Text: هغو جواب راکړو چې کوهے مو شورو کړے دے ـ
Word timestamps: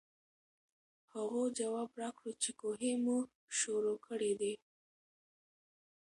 هغو 1.13 1.41
جواب 1.59 1.89
راکړو 2.01 2.31
چې 2.43 2.51
کوهے 2.59 2.93
مو 3.03 3.17
شورو 3.57 3.93
کړے 4.05 4.31
دے 4.39 4.53
ـ 4.57 4.61